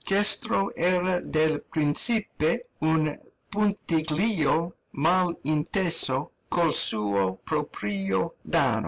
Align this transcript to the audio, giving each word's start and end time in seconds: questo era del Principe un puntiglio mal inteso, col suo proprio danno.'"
questo 0.03 0.73
era 0.75 1.19
del 1.19 1.63
Principe 1.69 2.69
un 2.79 3.15
puntiglio 3.47 4.73
mal 4.93 5.37
inteso, 5.43 6.31
col 6.47 6.73
suo 6.73 7.37
proprio 7.43 8.33
danno.'" 8.41 8.79